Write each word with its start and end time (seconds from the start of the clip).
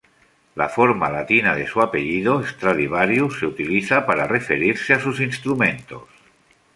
La 0.59 0.67
forma 0.75 1.09
latina 1.11 1.53
de 1.55 1.67
su 1.67 1.79
apellido, 1.79 2.43
Stradivarius, 2.43 3.37
se 3.39 3.45
utiliza 3.45 4.03
para 4.07 4.25
referirse 4.25 4.93
a 4.95 4.99
sus 4.99 5.19
instrumentos. 5.19 6.05